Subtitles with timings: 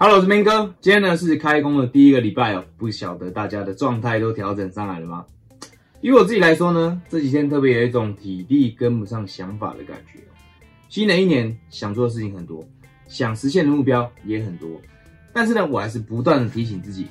[0.00, 0.72] Hello，我是明哥。
[0.80, 5.26] 今天呢是开工的第一个礼拜哦，不晓得大家的状态都调整上来了吗？
[6.00, 10.20] 以我自己来说呢，这几天特别有一种体力跟不上想法的感觉。
[10.88, 12.64] 新的一年想做的事情很多，
[13.08, 14.80] 想实现的目标也很多，
[15.32, 17.08] 但是呢，我还是不断的提醒自己，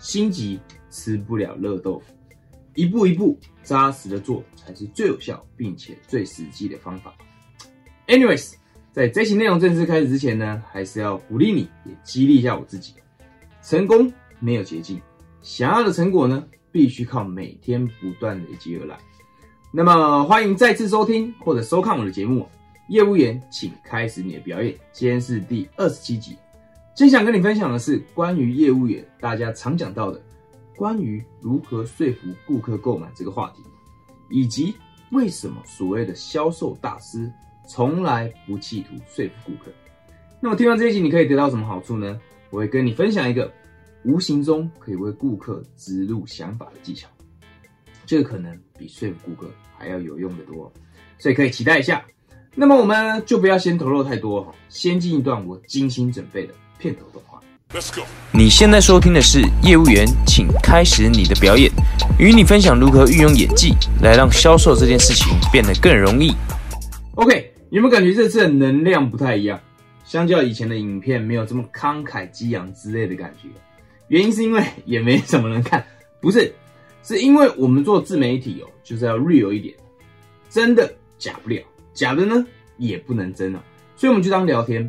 [0.00, 0.58] 心急
[0.90, 2.12] 吃不了热豆腐，
[2.74, 7.14] 一步一步扎实的做才是最有效并且最实际的方法。
[8.08, 8.54] Anyways。
[8.94, 12.94] 在这期内容正式开始之前呢，还是要鼓励你，也激励一下我自己。
[13.60, 15.00] 成功没有捷径，
[15.42, 18.96] 想要的成果呢，必须靠每天不断累积而来。
[19.72, 22.48] 那么，欢迎再次收听或者收看我的节目。
[22.88, 24.72] 业务员，请开始你的表演。
[24.92, 26.36] 今天是第二十七集，
[26.94, 30.22] 今天想跟你分享的是关于业务员大家常讲到的，
[30.76, 33.64] 关于如何说服顾客购买这个话题，
[34.30, 34.72] 以及
[35.10, 37.28] 为什么所谓的销售大师。
[37.66, 39.70] 从来不企图说服顾客。
[40.40, 42.18] 那么听完这一集，你可以得到什么好处呢？
[42.50, 43.50] 我会跟你分享一个
[44.04, 47.08] 无形中可以为顾客植入想法的技巧，
[48.06, 50.72] 这个可能比说服顾客还要有用的多，
[51.18, 52.04] 所以可以期待一下。
[52.54, 57.40] 那么我们就不要先透露太多哈，先进一段我精心准备的片头动画。
[57.72, 58.06] Let's go。
[58.30, 61.72] 你现在收听的是业务员，请开始你的表演，
[62.18, 66.32] 与你分享如何运用演技来让销售这件事情变得更容易。
[67.14, 67.53] OK。
[67.74, 69.60] 有没有感觉这次的能量不太一样？
[70.04, 73.48] 相较以前的影片，没有这么慷慨激昂之类的感觉。
[74.06, 75.84] 原因是因为也没什么人看，
[76.20, 76.54] 不是，
[77.02, 79.74] 是因为我们做自媒体哦，就是要 real 一点，
[80.48, 81.60] 真的假不了，
[81.92, 83.64] 假的呢也不能真啊，
[83.96, 84.88] 所以我们就当聊天。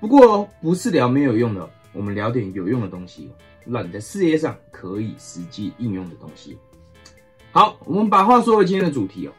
[0.00, 3.30] 不过不是聊没有用的，我们聊点有用的东西，
[3.64, 6.58] 让你在事业上可以实际应用的东西。
[7.52, 9.32] 好，我们把话说回今天的主题哦。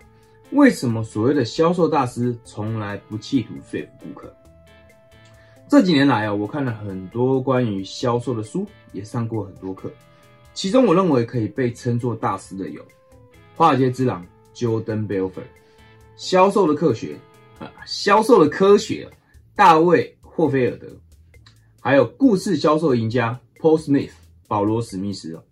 [0.53, 4.31] 为什么所谓的销售大师从来不企图说服顾客？
[5.67, 9.91] 这几年来啊，我看了很多关于销售的书，也上过很多课。
[10.53, 12.81] 其中，我认为可以被称作大师的有
[13.55, 14.23] 《华尔街之狼》
[14.55, 15.31] Jordan Belfort，
[16.15, 17.17] 《销售的科学》
[17.63, 19.09] 啊，《销售的科学》
[19.55, 20.87] 大卫霍菲尔德，
[21.81, 24.11] 还有《故事销售赢家》Paul Smith
[24.47, 25.43] 保罗史密斯哦。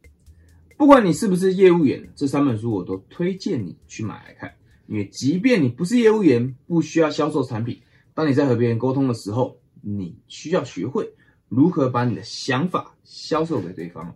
[0.77, 4.53] 不管你是不是业务员，这三本书我都推荐你去买来看。
[4.91, 7.81] 因为即便你不是业务员，不需要销售产品，
[8.13, 11.09] 当你在和别人沟通的时候，你需要学会
[11.47, 14.13] 如何把你的想法销售给对方。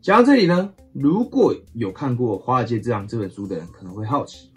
[0.00, 4.52] 讲到这里呢，如果有看过《华尔街之狼》这本书的人，可能会好奇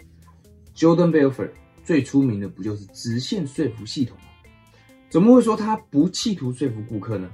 [0.76, 1.50] ，Jordan Belfort
[1.82, 4.24] 最出名的不就是直线说服系统吗？
[5.10, 7.28] 怎么会说他不企图说服顾客呢？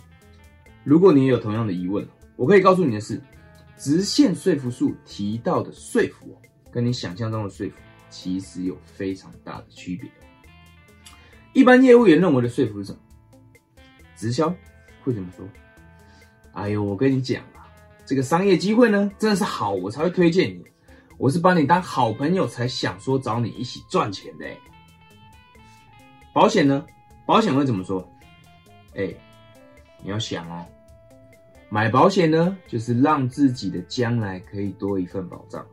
[0.84, 3.20] 如果你也有同样的疑问，我可以告诉你的是，
[3.76, 6.34] 直线说服术提到的说服，
[6.72, 7.76] 跟你想象中的说服。
[8.10, 10.10] 其实有非常大的区别。
[11.52, 12.98] 一般业务员认为的说服是什么？
[14.16, 14.54] 直销
[15.02, 15.46] 会怎么说？
[16.52, 17.66] 哎呦，我跟你讲啊，
[18.04, 20.64] 这个商业机会呢，真的是好，我才会推荐你。
[21.16, 24.46] 我是把你当好朋友才想说找你一起赚钱的。
[26.32, 26.84] 保险呢？
[27.26, 28.08] 保险会怎么说？
[28.94, 29.14] 哎，
[30.02, 30.66] 你要想哦，
[31.68, 35.64] 买保险呢，就是让自己的将来可以多一份保障。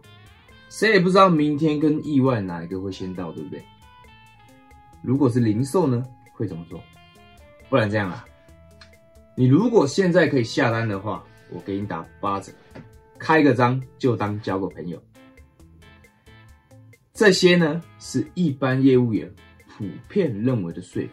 [0.69, 3.63] 谁也不知道明天跟意外哪一个会先到，对不对？
[5.01, 6.81] 如果是零售呢，会怎么做？
[7.69, 8.25] 不然这样啊，
[9.35, 12.51] 你如果现在可以下单的话，我给你打八折，
[13.17, 15.01] 开个张就当交个朋友。
[17.13, 19.31] 这些呢，是一般业务员
[19.67, 21.09] 普遍认为的说服，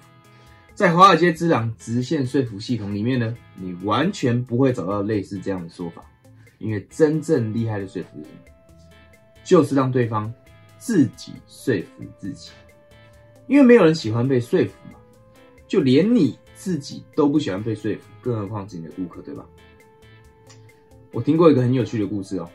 [0.75, 6.05] 在华尔街之狼直线说服系统里面呢，你完全不会找到类似这样的说法，
[6.59, 8.29] 因为真正厉害的说服人。
[9.45, 10.33] 就是让对方
[10.79, 12.51] 自己说服自己，
[13.47, 14.99] 因为没有人喜欢被说服嘛，
[15.69, 19.47] 就连你自己都不喜欢被说服，更何况是你的顾客，对吧？
[21.13, 22.51] 我听过一个很有趣的故事哦，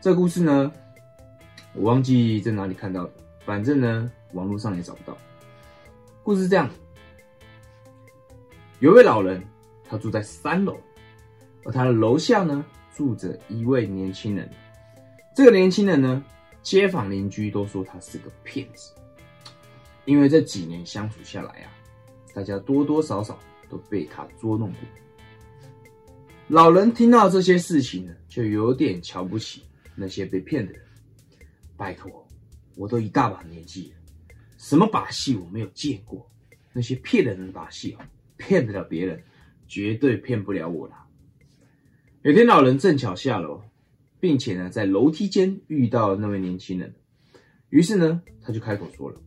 [0.00, 0.72] 这个故事呢，
[1.74, 3.12] 我忘记在哪里看到的，
[3.44, 5.16] 反正呢，网络上也找不到。
[6.22, 6.68] 故事是这样：
[8.80, 9.40] 有位老人，
[9.88, 10.76] 他住在三楼，
[11.64, 14.50] 而他的楼下呢，住着一位年轻人。
[15.36, 16.24] 这个年轻人呢，
[16.62, 18.94] 街坊邻居都说他是个骗子，
[20.06, 21.70] 因为这几年相处下来啊，
[22.32, 23.38] 大家多多少少
[23.68, 24.78] 都被他捉弄过。
[26.48, 30.80] 老人听到这些事情呢，就有点瞧不起那些被骗的人。
[31.76, 32.26] 拜托，
[32.74, 36.26] 我都一大把年纪了，什么把戏我没有见过？
[36.72, 38.08] 那些骗人的把戏啊，
[38.38, 39.22] 骗得了别人，
[39.68, 41.06] 绝对骗不了我啦。
[42.22, 43.62] 有天，老人正巧下楼。
[44.18, 46.94] 并且呢，在楼梯间遇到了那位年轻人，
[47.68, 49.20] 于是呢，他就开口说了：“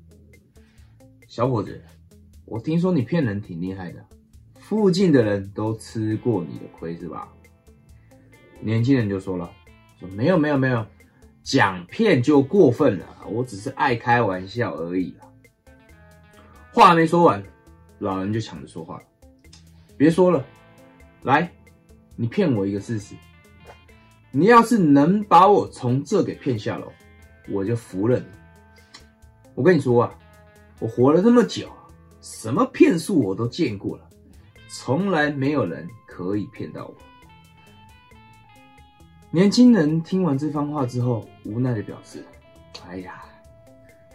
[1.27, 1.81] 小伙子，
[2.45, 4.05] 我听说你骗人挺厉害的，
[4.55, 7.31] 附近的人都吃过你的亏是吧？
[8.59, 9.49] 年轻人就说了，
[9.99, 10.85] 说没有没有没有，
[11.43, 15.27] 讲骗就过分了，我只是爱开玩笑而已啦。
[16.73, 17.43] 话还没说完，
[17.99, 19.03] 老人就抢着说话了，
[19.97, 20.45] 别说了，
[21.23, 21.51] 来，
[22.15, 23.15] 你骗我一个试试。
[24.31, 26.91] 你要是能把我从这给骗下楼，
[27.49, 28.25] 我就服了你。
[29.55, 30.13] 我跟你说啊，
[30.79, 31.67] 我活了这么久，
[32.21, 34.07] 什么骗术我都见过了，
[34.69, 36.95] 从来没有人可以骗到我。
[39.31, 42.23] 年轻人听完这番话之后，无奈的表示
[42.87, 43.23] ：“哎呀，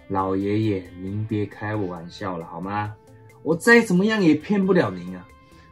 [0.08, 2.94] 老爷爷，您别开我玩笑了好吗？
[3.42, 5.26] 我再怎么样也骗不了您啊！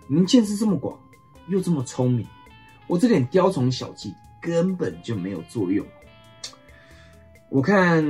[0.09, 0.99] 您见识这么广，
[1.49, 2.27] 又这么聪明，
[2.87, 4.13] 我这点雕虫小技
[4.43, 5.87] 根本就没有作用。
[7.49, 8.05] 我看，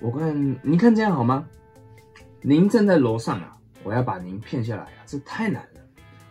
[0.00, 1.48] 我看，您看这样好吗？
[2.42, 5.80] 您站在楼上啊，我要把您骗下来啊，这太难了，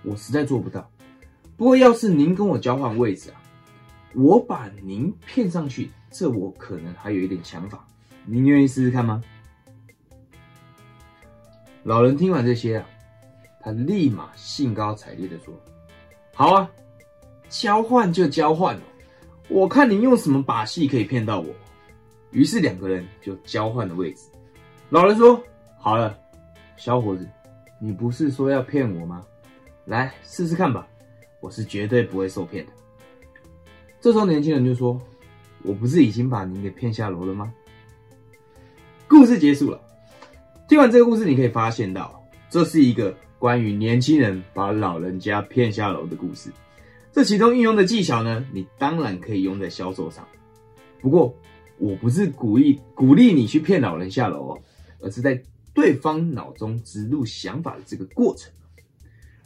[0.04, 0.90] 我实在做不到。
[1.58, 3.42] 不过要是您跟我交换位置啊，
[4.14, 7.86] 我把您骗上去，这我可能还有一点想法。
[8.26, 9.22] 您愿意试试看吗？
[11.84, 12.86] 老人听完这些啊，
[13.62, 15.54] 他立马兴高采烈的说
[16.36, 16.70] ：“好啊，
[17.50, 18.82] 交换就交换了，
[19.48, 21.48] 我看你用什么把戏可以骗到我。”
[22.32, 24.22] 于是两个人就交换了位置。
[24.90, 25.42] 老人说
[25.80, 26.16] ：“好了，
[26.78, 27.28] 小伙子，
[27.80, 29.26] 你不是说要骗我吗？
[29.86, 30.88] 来试试看吧，
[31.42, 32.72] 我是绝对不会受骗的。”
[34.00, 35.02] 这时候年轻人就说
[35.64, 37.52] ：“我不是已经把您给骗下楼了吗？”
[39.10, 39.82] 故事结束了。
[40.68, 46.52] 听完这个故事，你可以发现到，这是一个关于年轻人把老人家骗下楼的故事。
[47.12, 50.28] 这其中运用的技巧呢，你当然可以用在销售上。
[51.02, 51.36] 不过，
[51.78, 54.62] 我不是鼓励鼓励你去骗老人下楼哦，
[55.00, 55.42] 而是在
[55.74, 58.52] 对方脑中植入想法的这个过程。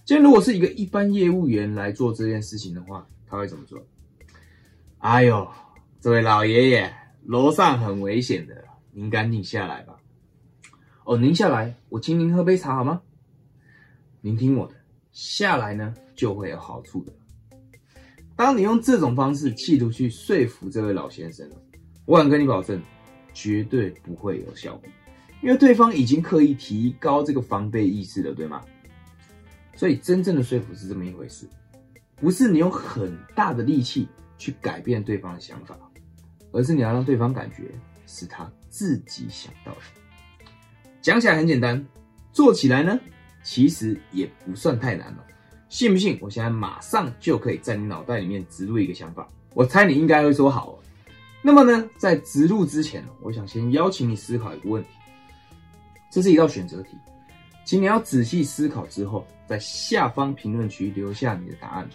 [0.04, 3.81] 今天如果是一个一般业务员来做这件事情的话，他会怎么做？
[4.98, 5.48] 哎呦，
[6.01, 6.94] 这位老爷爷，
[7.24, 9.95] 楼上很危险的，您赶紧下来吧。
[11.06, 13.01] 哦，您下来，我请您喝杯茶好吗？
[14.21, 14.75] 您听我的，
[15.12, 17.13] 下来呢就会有好处的。
[18.44, 21.50] 当你用这种方式企图去说服这位老先生
[22.04, 22.78] 我敢跟你保证，
[23.34, 24.90] 绝对不会有效果，
[25.42, 28.62] 因为对方已经刻意提高这个防备意识了，对吗？
[29.78, 31.48] 所以真正的说服是这么一回事，
[32.18, 35.80] 不是你用很大的力气去改变对方的想法，
[36.51, 37.72] 而是你要让对方感觉
[38.07, 39.80] 是他自己想到的。
[41.01, 41.88] 讲起来很简单，
[42.34, 43.00] 做起来呢，
[43.42, 45.24] 其实也不算太难了。
[45.73, 46.15] 信不信？
[46.21, 49.27] 我现在马上就可以在你脑袋里面植入一个想法。
[49.55, 50.77] 我猜你应该会说好。
[51.41, 54.89] 那么呢，在植入之前，我想先邀请你思考一个问题。
[56.11, 56.95] 这是一道选择题，
[57.65, 61.89] 请你要仔细思考之后，在下方评论区留下你的答案。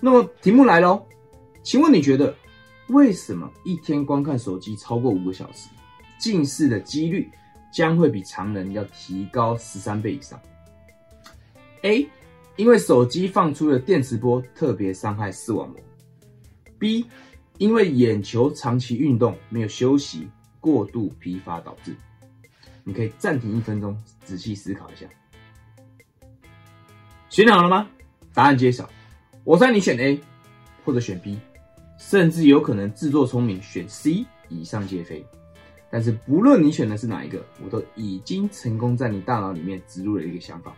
[0.00, 1.06] 那么题目来喽，
[1.62, 2.34] 请问你觉得
[2.86, 5.68] 为什么一天观看手机超过五个小时，
[6.18, 7.30] 近视的几率？
[7.70, 10.40] 将会比常人要提高十三倍以上。
[11.82, 12.08] A，
[12.58, 15.78] 因为手机放出的电磁波特别伤害视网膜。
[16.76, 17.06] B，
[17.56, 20.28] 因为眼球长期运动没有休息，
[20.58, 21.94] 过度疲乏导致。
[22.82, 25.06] 你可以暂停一分钟，仔细思考一下。
[27.28, 27.88] 选好了吗？
[28.34, 28.90] 答案揭晓。
[29.44, 30.20] 我猜你选 A，
[30.84, 31.38] 或者选 B，
[31.96, 35.24] 甚至有可能自作聪明选 C，以上皆非。
[35.92, 40.74] 但是不论你选的是哪一个，我都已经成功在你大脑里面植入了一个想法，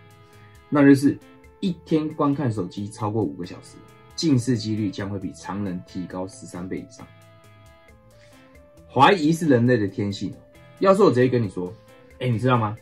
[0.69, 1.19] 那就是
[1.61, 3.77] 一天观看手机超过五个小时，
[4.17, 7.07] 近视几率将会比常人提高十三倍以上。
[8.89, 10.35] 怀疑是人类的天性，
[10.79, 11.73] 要是我直接跟你说，
[12.19, 12.77] 哎，你知道吗？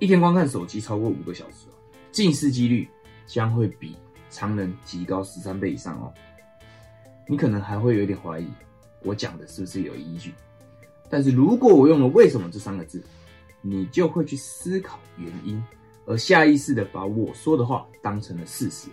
[0.00, 1.66] 一天观看手机超过五个小时，
[2.10, 2.88] 近视几率
[3.26, 3.96] 将会比
[4.28, 6.12] 常人提高十三倍以上哦。
[7.28, 8.48] 你可能还会有点怀疑，
[9.02, 10.34] 我讲的是不是有依据？
[11.08, 13.02] 但是如果我用了“为什么”这三个字，
[13.62, 15.62] 你就会去思考原因，
[16.06, 18.88] 而下意识的把我说的话当成了事实，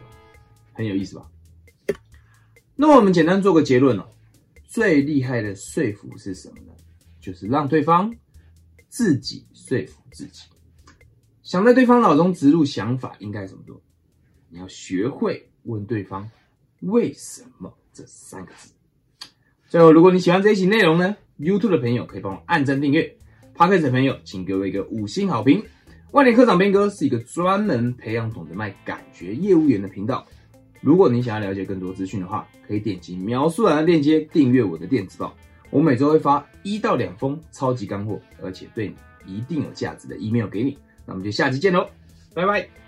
[0.73, 1.29] 很有意思吧？
[2.75, 4.07] 那我们简单做个结论哦，
[4.65, 6.73] 最厉害的说服是什么呢？
[7.19, 8.15] 就是让对方
[8.87, 10.43] 自己说服自己，
[11.41, 13.81] 想在对方脑中植入想法，应该怎么做？
[14.49, 16.29] 你要学会问对方
[16.81, 18.71] “为什么”这三个字。
[19.67, 23.17] 最后，如果你喜欢这一期内容呢？YouTube 的朋友可以帮我按赞订阅
[23.55, 25.65] ，Podcast 的朋友请给我一个五星好评。
[26.11, 30.25] 万年科长边哥是一个专门培养懂得卖感觉业务员的频道。
[30.79, 35.35] 如果你想要了解更多资讯的话，可以点击描述栏的链接订阅我的电子报。
[35.69, 38.93] 我每周会发一到两封超级干货，而且对
[39.25, 40.77] 你一定有价值的 email 给你。
[41.05, 41.89] 那我们就下期见喽，
[42.33, 42.86] 拜拜。